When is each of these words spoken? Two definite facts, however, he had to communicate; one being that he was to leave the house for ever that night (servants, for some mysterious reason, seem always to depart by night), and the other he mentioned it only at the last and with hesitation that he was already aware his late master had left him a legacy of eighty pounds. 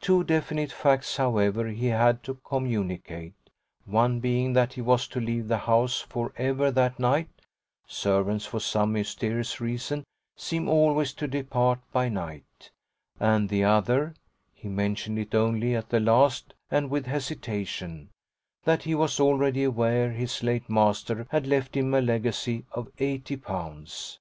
Two 0.00 0.22
definite 0.22 0.70
facts, 0.70 1.16
however, 1.16 1.66
he 1.66 1.88
had 1.88 2.22
to 2.22 2.34
communicate; 2.44 3.34
one 3.86 4.20
being 4.20 4.52
that 4.52 4.74
he 4.74 4.80
was 4.80 5.08
to 5.08 5.18
leave 5.20 5.48
the 5.48 5.58
house 5.58 5.98
for 6.00 6.32
ever 6.36 6.70
that 6.70 7.00
night 7.00 7.28
(servants, 7.84 8.46
for 8.46 8.60
some 8.60 8.92
mysterious 8.92 9.60
reason, 9.60 10.04
seem 10.36 10.68
always 10.68 11.12
to 11.14 11.26
depart 11.26 11.80
by 11.90 12.08
night), 12.08 12.70
and 13.18 13.48
the 13.48 13.64
other 13.64 14.14
he 14.54 14.68
mentioned 14.68 15.18
it 15.18 15.34
only 15.34 15.74
at 15.74 15.88
the 15.88 15.98
last 15.98 16.54
and 16.70 16.88
with 16.88 17.06
hesitation 17.06 18.10
that 18.62 18.84
he 18.84 18.94
was 18.94 19.18
already 19.18 19.64
aware 19.64 20.12
his 20.12 20.40
late 20.40 20.70
master 20.70 21.26
had 21.32 21.48
left 21.48 21.76
him 21.76 21.92
a 21.94 22.00
legacy 22.00 22.64
of 22.70 22.92
eighty 23.00 23.36
pounds. 23.36 24.20